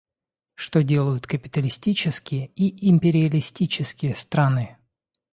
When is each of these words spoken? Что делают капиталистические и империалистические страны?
Что 0.55 0.81
делают 0.81 1.27
капиталистические 1.27 2.47
и 2.55 2.89
империалистические 2.89 4.15
страны? 4.15 4.79